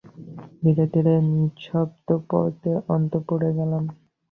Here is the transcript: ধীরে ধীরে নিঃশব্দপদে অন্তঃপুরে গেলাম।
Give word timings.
ধীরে 0.61 0.85
ধীরে 0.93 1.13
নিঃশব্দপদে 1.29 2.73
অন্তঃপুরে 2.87 3.49
গেলাম। 3.57 3.83